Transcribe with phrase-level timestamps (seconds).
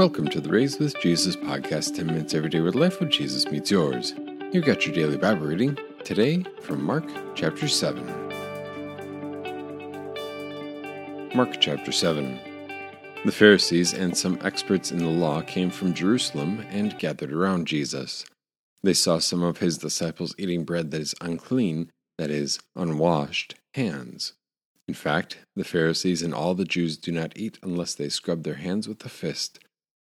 [0.00, 3.44] Welcome to the Raised with Jesus podcast 10 minutes every day where life with Jesus
[3.50, 4.14] meets yours.
[4.50, 8.02] You've got your daily Bible reading today from Mark chapter 7.
[11.34, 12.40] Mark chapter 7.
[13.26, 18.24] The Pharisees and some experts in the law came from Jerusalem and gathered around Jesus.
[18.82, 24.32] They saw some of his disciples eating bread that is unclean, that is, unwashed, hands.
[24.88, 28.54] In fact, the Pharisees and all the Jews do not eat unless they scrub their
[28.54, 29.58] hands with a fist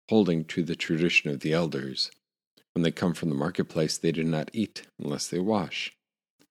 [0.09, 2.11] holding to the tradition of the elders.
[2.75, 5.93] When they come from the marketplace, they do not eat unless they wash.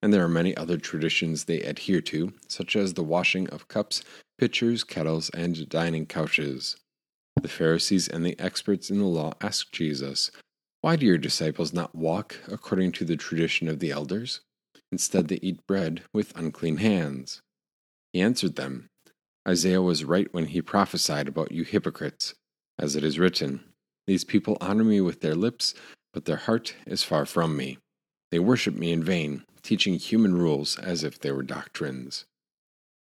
[0.02, 4.02] And there are many other traditions they adhere to, such as the washing of cups,
[4.38, 6.76] pitchers, kettles, and dining couches.
[7.40, 10.30] The Pharisees and the experts in the law asked Jesus,
[10.80, 14.40] Why do your disciples not walk according to the tradition of the elders?
[14.92, 17.42] Instead, they eat bread with unclean hands.
[18.12, 18.88] He answered them,
[19.46, 22.34] Isaiah was right when he prophesied about you hypocrites.
[22.78, 23.60] As it is written,
[24.06, 25.74] These people honor me with their lips,
[26.12, 27.78] but their heart is far from me.
[28.30, 32.24] They worship me in vain, teaching human rules as if they were doctrines.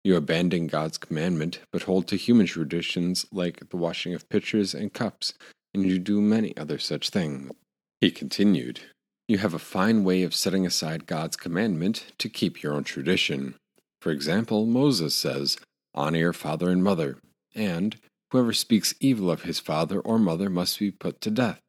[0.05, 4.93] You abandon God's commandment, but hold to human traditions like the washing of pitchers and
[4.93, 5.35] cups,
[5.75, 7.53] and you do many other such things.
[8.01, 8.81] He continued,
[9.27, 13.57] You have a fine way of setting aside God's commandment to keep your own tradition.
[14.01, 15.59] For example, Moses says,
[15.93, 17.19] Honor your father and mother,
[17.55, 17.97] and
[18.31, 21.61] Whoever speaks evil of his father or mother must be put to death.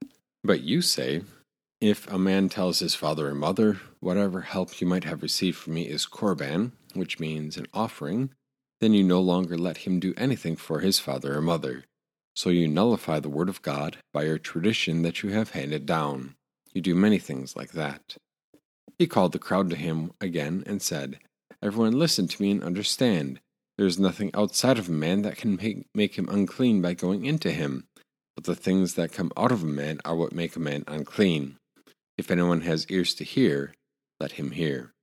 [0.44, 1.22] But you say,
[1.80, 5.73] If a man tells his father or mother, Whatever help you might have received from
[5.73, 8.30] me is korban, which means an offering,
[8.80, 11.83] then you no longer let him do anything for his father or mother.
[12.36, 16.36] So you nullify the word of God by your tradition that you have handed down.
[16.73, 18.17] You do many things like that.
[18.99, 21.19] He called the crowd to him again and said,
[21.61, 23.39] Everyone listen to me and understand.
[23.78, 27.25] There is nothing outside of a man that can make, make him unclean by going
[27.25, 27.86] into him,
[28.36, 31.58] but the things that come out of a man are what make a man unclean.
[32.17, 33.73] If anyone has ears to hear,
[34.20, 34.94] let him hear.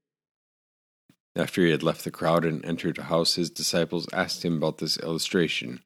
[1.37, 4.79] After he had left the crowd and entered a house, his disciples asked him about
[4.79, 5.81] this illustration.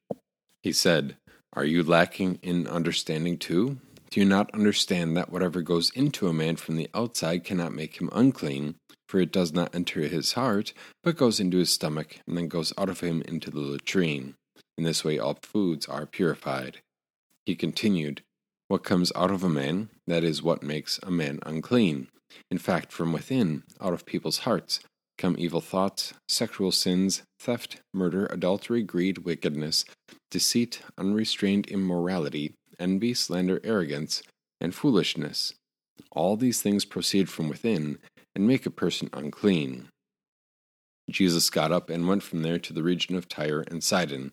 [0.62, 1.16] He said,
[1.52, 3.78] Are you lacking in understanding too?
[4.10, 8.00] Do you not understand that whatever goes into a man from the outside cannot make
[8.00, 8.76] him unclean,
[9.08, 12.72] for it does not enter his heart, but goes into his stomach, and then goes
[12.76, 14.34] out of him into the latrine.
[14.76, 16.78] In this way all foods are purified.
[17.46, 18.22] He continued,
[18.68, 22.08] What comes out of a man, that is what makes a man unclean.
[22.50, 24.80] In fact, from within, out of people's hearts,
[25.16, 29.84] come evil thoughts, sexual sins, theft, murder, adultery, greed, wickedness,
[30.30, 34.22] deceit, unrestrained immorality, envy, slander, arrogance,
[34.60, 35.54] and foolishness.
[36.12, 37.98] All these things proceed from within
[38.38, 39.88] and make a person unclean.
[41.10, 44.32] Jesus got up and went from there to the region of Tyre and Sidon.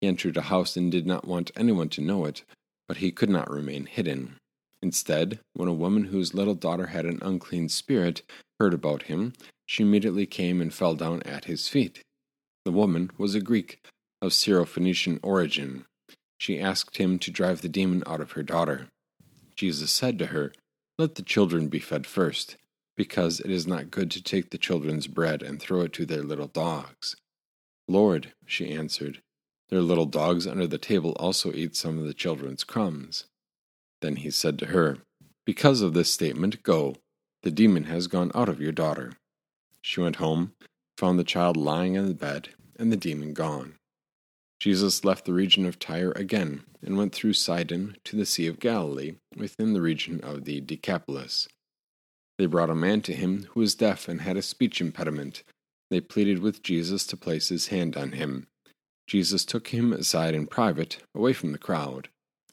[0.00, 2.42] He entered a house and did not want anyone to know it,
[2.88, 4.36] but he could not remain hidden.
[4.82, 8.22] Instead, when a woman whose little daughter had an unclean spirit
[8.58, 9.32] heard about him,
[9.66, 12.02] she immediately came and fell down at his feet.
[12.64, 13.86] The woman was a Greek
[14.20, 15.84] of Syrophoenician origin.
[16.38, 18.88] She asked him to drive the demon out of her daughter.
[19.54, 20.52] Jesus said to her,
[20.98, 22.56] Let the children be fed first
[22.96, 26.22] because it is not good to take the children's bread and throw it to their
[26.22, 27.16] little dogs.
[27.88, 29.20] Lord, she answered,
[29.70, 33.24] their little dogs under the table also eat some of the children's crumbs.
[34.02, 34.98] Then he said to her,
[35.44, 36.96] Because of this statement, go.
[37.42, 39.14] The demon has gone out of your daughter.
[39.82, 40.52] She went home,
[40.96, 43.74] found the child lying in the bed, and the demon gone.
[44.60, 48.60] Jesus left the region of Tyre again, and went through Sidon to the Sea of
[48.60, 51.48] Galilee, within the region of the Decapolis.
[52.38, 55.42] They brought a man to him who was deaf and had a speech impediment.
[55.90, 58.46] They pleaded with Jesus to place his hand on him.
[59.06, 62.08] Jesus took him aside in private, away from the crowd.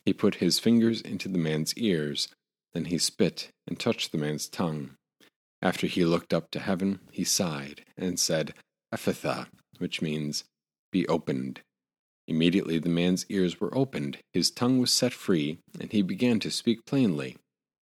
[0.05, 2.27] He put his fingers into the man's ears.
[2.73, 4.91] Then he spit and touched the man's tongue.
[5.61, 8.53] After he looked up to heaven, he sighed and said,
[8.93, 10.43] Ephphatha, which means,
[10.91, 11.61] Be opened.
[12.27, 16.51] Immediately the man's ears were opened, his tongue was set free, and he began to
[16.51, 17.37] speak plainly.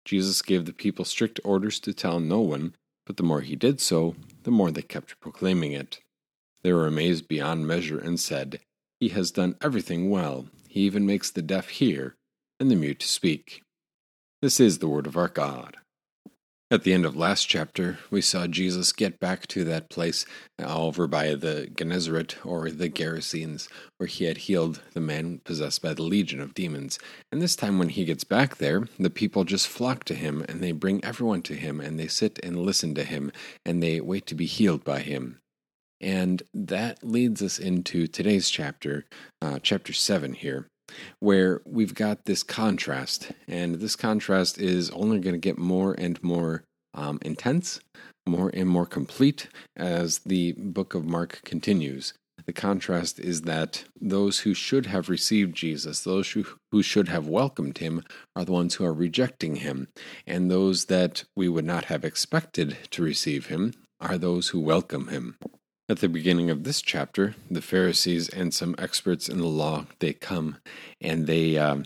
[0.06, 3.80] Jesus gave the people strict orders to tell no one, but the more he did
[3.80, 4.14] so,
[4.44, 5.98] the more they kept proclaiming it.
[6.62, 8.60] They were amazed beyond measure and said,
[9.00, 10.46] He has done everything well.
[10.68, 12.14] He even makes the deaf hear
[12.60, 13.62] and the mute speak.
[14.40, 15.76] This is the word of our God.
[16.68, 20.26] At the end of last chapter, we saw Jesus get back to that place
[20.58, 23.68] over by the Gennesaret or the Gerasenes,
[23.98, 26.98] where he had healed the man possessed by the legion of demons.
[27.30, 30.60] And this time, when he gets back there, the people just flock to him and
[30.60, 33.30] they bring everyone to him and they sit and listen to him
[33.64, 35.38] and they wait to be healed by him.
[36.00, 39.04] And that leads us into today's chapter,
[39.40, 40.66] uh, chapter 7 here.
[41.20, 46.22] Where we've got this contrast, and this contrast is only going to get more and
[46.22, 47.80] more um, intense,
[48.26, 52.14] more and more complete as the book of Mark continues.
[52.44, 57.26] The contrast is that those who should have received Jesus, those who, who should have
[57.26, 58.02] welcomed him,
[58.36, 59.88] are the ones who are rejecting him.
[60.26, 65.08] And those that we would not have expected to receive him are those who welcome
[65.08, 65.36] him.
[65.88, 70.12] At the beginning of this chapter, the Pharisees and some experts in the law they
[70.12, 70.56] come
[71.00, 71.84] and they um,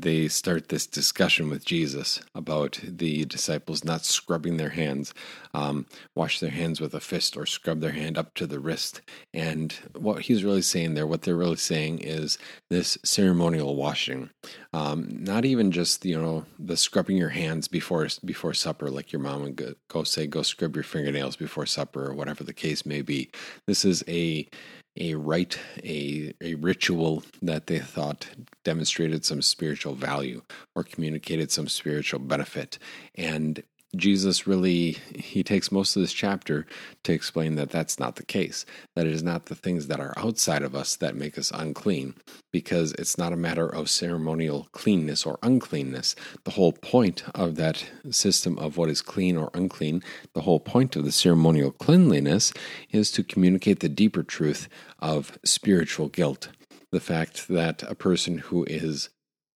[0.00, 5.12] they start this discussion with Jesus about the disciples not scrubbing their hands,
[5.52, 9.02] um, wash their hands with a fist or scrub their hand up to the wrist.
[9.34, 12.38] And what he's really saying there, what they're really saying is
[12.70, 14.30] this ceremonial washing,
[14.72, 19.20] um, not even just you know the scrubbing your hands before before supper, like your
[19.20, 22.86] mom would go, go say, go scrub your fingernails before supper or whatever the case
[22.86, 23.30] may be.
[23.66, 24.48] This is a
[24.96, 28.28] a rite, a, a ritual that they thought
[28.64, 30.42] demonstrated some spiritual value
[30.74, 32.78] or communicated some spiritual benefit.
[33.14, 33.62] And
[33.96, 36.66] Jesus really he takes most of this chapter
[37.04, 38.64] to explain that that's not the case.
[38.96, 42.14] That it is not the things that are outside of us that make us unclean
[42.52, 46.14] because it's not a matter of ceremonial cleanness or uncleanness.
[46.44, 50.02] The whole point of that system of what is clean or unclean
[50.34, 52.52] the whole point of the ceremonial cleanliness
[52.90, 54.68] is to communicate the deeper truth
[54.98, 56.48] of spiritual guilt.
[56.90, 59.10] The fact that a person who is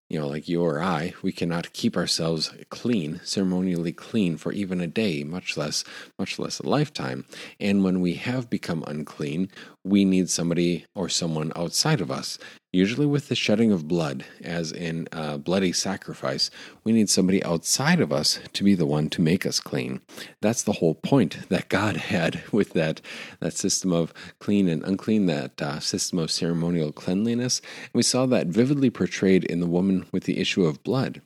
[0.08, 4.80] you know, like you or I, we cannot keep ourselves clean, ceremonially clean for even
[4.80, 5.82] a day, much less
[6.18, 7.24] much less a lifetime.
[7.58, 9.50] And when we have become unclean,
[9.86, 12.38] we need somebody or someone outside of us
[12.76, 16.50] usually with the shedding of blood, as in a bloody sacrifice,
[16.84, 20.00] we need somebody outside of us to be the one to make us clean.
[20.42, 23.00] That's the whole point that God had with that,
[23.40, 27.60] that system of clean and unclean, that uh, system of ceremonial cleanliness.
[27.84, 31.22] And we saw that vividly portrayed in the woman with the issue of blood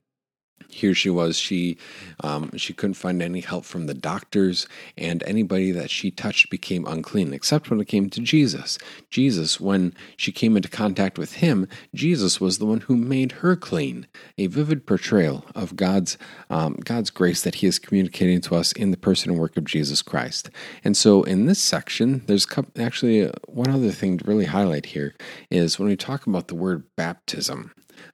[0.70, 1.38] here she was.
[1.38, 1.76] She
[2.22, 6.86] um, she couldn't find any help from the doctors and anybody that she touched became
[6.86, 8.78] unclean except when it came to jesus.
[9.10, 13.56] Jesus when she came into contact with him jesus was the one who made her
[13.56, 14.06] clean.
[14.38, 16.16] A vivid portrayal of god's
[16.48, 19.64] um, god's grace that he is communicating to us in the person and work of
[19.64, 20.50] jesus christ.
[20.84, 22.46] And so in this section there's
[22.78, 25.14] actually uh, one other thing to really highlight here
[25.50, 27.72] is when we talk about the word baptism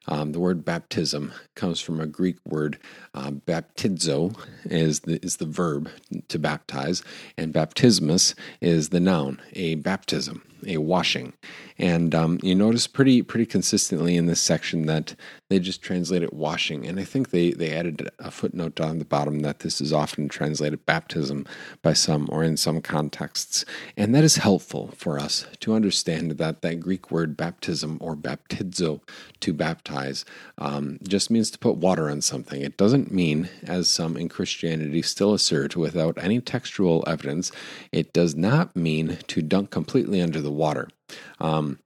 [0.09, 2.79] um, the word baptism comes from a Greek word.
[3.15, 5.88] Uh, baptizo is the, is the verb
[6.29, 7.03] to baptize,
[7.37, 11.33] and baptismus is the noun, a baptism a washing.
[11.79, 15.15] And um, you notice pretty pretty consistently in this section that
[15.49, 16.87] they just translate it washing.
[16.87, 20.29] And I think they, they added a footnote on the bottom that this is often
[20.29, 21.47] translated baptism
[21.83, 23.65] by some or in some contexts.
[23.97, 29.00] And that is helpful for us to understand that that Greek word baptism or baptizo,
[29.41, 29.75] to baptize,
[30.58, 32.61] um, just means to put water on something.
[32.62, 37.52] It doesn't mean, as some in Christianity still assert without any textual evidence,
[37.93, 40.88] it does not mean to dunk completely under the water.
[41.40, 41.78] Um,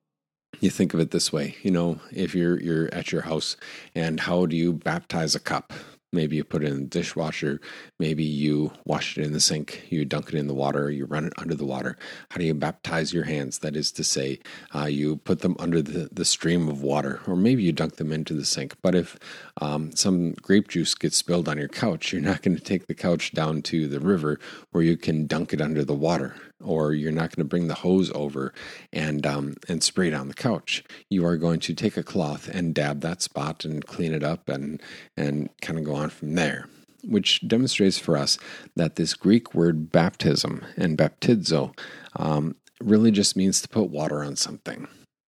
[0.60, 3.56] you think of it this way, you know, if you're you're at your house
[3.94, 5.72] and how do you baptize a cup?
[6.12, 7.60] Maybe you put it in the dishwasher.
[8.00, 9.86] Maybe you wash it in the sink.
[9.90, 10.90] You dunk it in the water.
[10.90, 11.96] You run it under the water.
[12.30, 13.60] How do you baptize your hands?
[13.60, 14.40] That is to say,
[14.74, 18.12] uh, you put them under the, the stream of water, or maybe you dunk them
[18.12, 18.74] into the sink.
[18.82, 19.18] But if
[19.60, 22.94] um, some grape juice gets spilled on your couch, you're not going to take the
[22.94, 24.40] couch down to the river
[24.72, 27.74] where you can dunk it under the water or you're not going to bring the
[27.74, 28.52] hose over
[28.92, 30.84] and um, and spray on the couch.
[31.08, 34.48] You are going to take a cloth and dab that spot and clean it up
[34.48, 34.80] and
[35.16, 36.68] and kind of go on from there.
[37.02, 38.38] Which demonstrates for us
[38.76, 41.76] that this Greek word baptism and baptizo
[42.16, 44.86] um, really just means to put water on something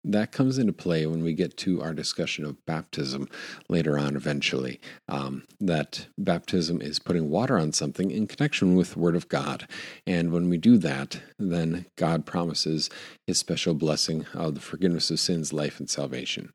[0.05, 3.27] that comes into play when we get to our discussion of baptism
[3.67, 4.79] later on, eventually.
[5.09, 9.67] Um, that baptism is putting water on something in connection with the Word of God.
[10.05, 12.89] And when we do that, then God promises
[13.25, 16.53] His special blessing of the forgiveness of sins, life, and salvation.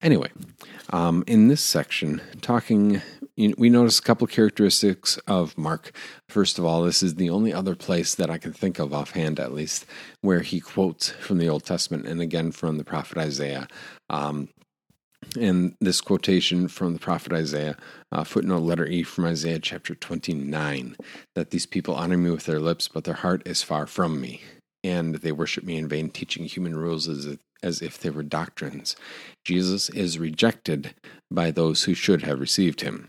[0.00, 0.30] Anyway,
[0.90, 3.02] um, in this section, talking,
[3.36, 5.90] we notice a couple characteristics of Mark.
[6.28, 9.40] First of all, this is the only other place that I can think of offhand,
[9.40, 9.86] at least,
[10.20, 13.66] where he quotes from the Old Testament and again from the prophet Isaiah.
[14.08, 14.48] Um,
[15.38, 17.76] and this quotation from the prophet Isaiah,
[18.12, 20.96] uh, footnote letter E from Isaiah chapter 29,
[21.34, 24.42] that these people honor me with their lips, but their heart is far from me
[24.84, 28.22] and they worship me in vain, teaching human rules as if, as if they were
[28.22, 28.96] doctrines.
[29.44, 30.94] Jesus is rejected
[31.30, 33.08] by those who should have received him.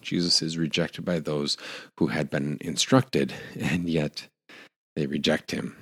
[0.00, 1.56] Jesus is rejected by those
[1.98, 4.28] who had been instructed, and yet
[4.96, 5.76] they reject him.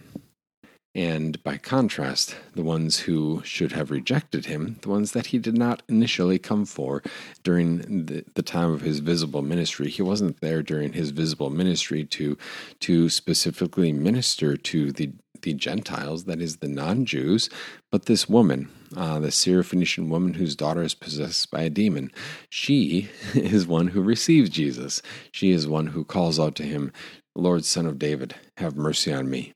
[0.96, 5.58] And by contrast, the ones who should have rejected him, the ones that he did
[5.58, 7.02] not initially come for
[7.42, 12.02] during the, the time of his visible ministry, he wasn't there during his visible ministry
[12.04, 12.38] to,
[12.80, 15.12] to specifically minister to the
[15.42, 17.50] the Gentiles, that is, the non Jews,
[17.92, 22.10] but this woman, uh, the Syrophoenician woman whose daughter is possessed by a demon,
[22.48, 25.02] she is one who receives Jesus.
[25.30, 26.90] She is one who calls out to him,
[27.34, 29.52] Lord, Son of David, have mercy on me.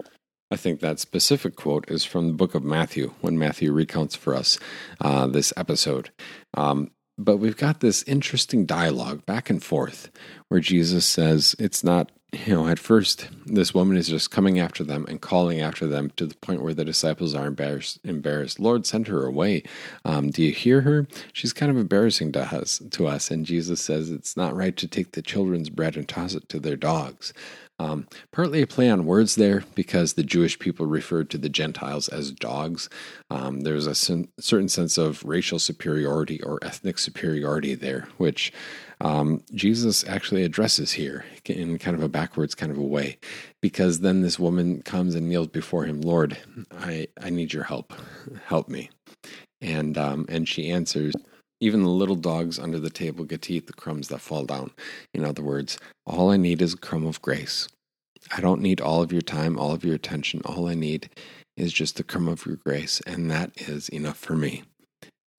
[0.50, 4.34] I think that specific quote is from the book of Matthew, when Matthew recounts for
[4.34, 4.58] us
[5.00, 6.10] uh, this episode.
[6.54, 10.10] Um, but we've got this interesting dialogue back and forth
[10.48, 14.84] where Jesus says, It's not you know, at first, this woman is just coming after
[14.84, 17.98] them and calling after them to the point where the disciples are embarrassed.
[18.04, 18.60] embarrassed.
[18.60, 19.64] Lord, send her away.
[20.04, 21.08] Um, do you hear her?
[21.32, 23.30] She's kind of embarrassing to us, to us.
[23.30, 26.60] And Jesus says it's not right to take the children's bread and toss it to
[26.60, 27.32] their dogs.
[27.80, 32.08] Um, partly a play on words there because the Jewish people referred to the Gentiles
[32.08, 32.90] as dogs.
[33.30, 38.52] Um, there's a sen- certain sense of racial superiority or ethnic superiority there, which
[39.00, 43.16] um, Jesus actually addresses here in kind of a backwards kind of a way.
[43.62, 46.36] Because then this woman comes and kneels before him, Lord,
[46.78, 47.94] I, I need your help.
[48.44, 48.90] Help me.
[49.62, 51.14] And, um, and she answers,
[51.60, 54.70] even the little dogs under the table get to eat the crumbs that fall down.
[55.14, 57.68] In other words, all I need is a crumb of grace.
[58.36, 60.42] I don't need all of your time, all of your attention.
[60.44, 61.10] All I need
[61.56, 64.62] is just a crumb of your grace, and that is enough for me.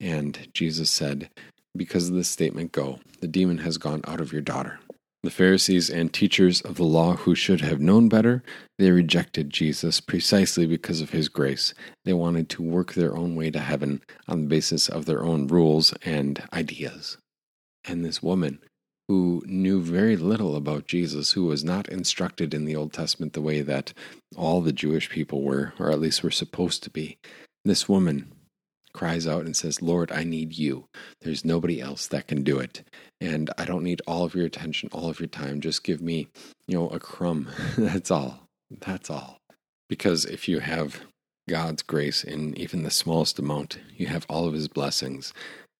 [0.00, 1.28] And Jesus said,
[1.76, 3.00] Because of this statement, go.
[3.20, 4.80] The demon has gone out of your daughter.
[5.22, 8.42] The Pharisees and teachers of the law who should have known better,
[8.78, 11.74] they rejected Jesus precisely because of his grace.
[12.04, 15.46] They wanted to work their own way to heaven on the basis of their own
[15.46, 17.18] rules and ideas.
[17.84, 18.58] And this woman,
[19.06, 23.40] who knew very little about Jesus, who was not instructed in the Old Testament the
[23.40, 23.92] way that
[24.36, 27.18] all the Jewish people were, or at least were supposed to be,
[27.64, 28.32] this woman
[28.94, 30.86] cries out and says, Lord, I need you.
[31.20, 32.82] There's nobody else that can do it.
[33.20, 35.60] And I don't need all of your attention, all of your time.
[35.60, 36.28] Just give me,
[36.66, 37.48] you know, a crumb.
[37.76, 38.48] That's all.
[38.70, 39.38] That's all.
[39.88, 41.02] Because if you have
[41.48, 45.32] God's grace in even the smallest amount, you have all of his blessings.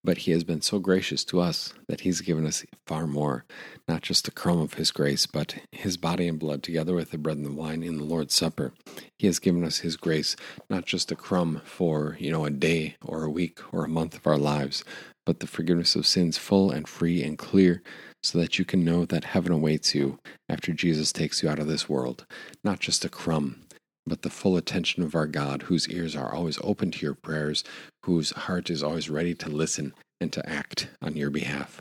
[0.05, 3.45] But he has been so gracious to us that he's given us far more,
[3.87, 7.19] not just a crumb of his grace, but his body and blood together with the
[7.19, 8.73] bread and the wine in the Lord's Supper.
[9.19, 10.35] He has given us his grace,
[10.69, 14.17] not just a crumb for, you know, a day or a week or a month
[14.17, 14.83] of our lives,
[15.25, 17.81] but the forgiveness of sins full and free and clear,
[18.25, 20.19] so that you can know that heaven awaits you
[20.49, 22.27] after Jesus takes you out of this world.
[22.65, 23.63] Not just a crumb,
[24.07, 27.65] but the full attention of our God, whose ears are always open to your prayers,
[28.05, 31.81] whose heart is always ready to listen and to act on your behalf.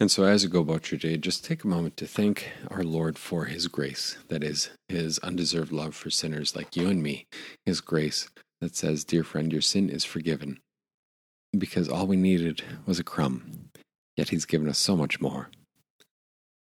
[0.00, 2.84] And so, as you go about your day, just take a moment to thank our
[2.84, 7.26] Lord for His grace, that is, His undeserved love for sinners like you and me,
[7.66, 8.28] His grace
[8.60, 10.60] that says, Dear friend, your sin is forgiven.
[11.56, 13.70] Because all we needed was a crumb,
[14.16, 15.50] yet He's given us so much more.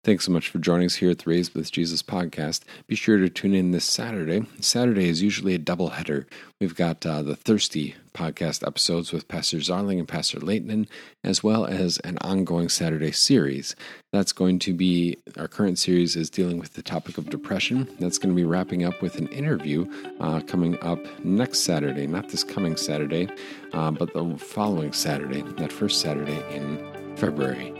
[0.05, 2.61] Thanks so much for joining us here at the Raised with Jesus podcast.
[2.85, 4.45] Be sure to tune in this Saturday.
[4.59, 6.27] Saturday is usually a double header.
[6.61, 10.87] We've got uh, the Thirsty podcast episodes with Pastor Zarling and Pastor Leighton,
[11.23, 13.75] as well as an ongoing Saturday series.
[14.13, 17.89] That's going to be our current series is dealing with the topic of depression.
[17.99, 22.29] That's going to be wrapping up with an interview uh, coming up next Saturday, not
[22.29, 23.27] this coming Saturday,
[23.73, 27.73] uh, but the following Saturday, that first Saturday in February.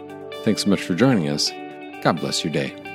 [0.43, 1.51] Thanks so much for joining us.
[2.05, 2.94] God bless your day.